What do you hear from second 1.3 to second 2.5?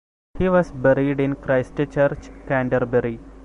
Christ Church,